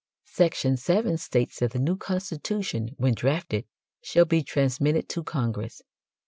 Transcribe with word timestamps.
Section 0.25 0.77
7 0.77 1.19
states 1.19 1.59
that 1.59 1.73
the 1.73 1.77
new 1.77 1.95
constitution, 1.95 2.95
when 2.97 3.13
drafted, 3.13 3.65
shall 4.01 4.25
be 4.25 4.41
transmitted 4.41 5.07
to 5.09 5.23
Congress. 5.23 5.83